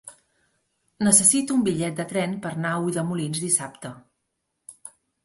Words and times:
Necessito 1.07 1.57
un 1.57 1.65
bitllet 1.67 1.99
de 1.99 2.05
tren 2.13 2.33
per 2.45 2.53
anar 2.53 2.71
a 2.71 2.79
Ulldemolins 2.87 3.43
dissabte. 3.45 3.93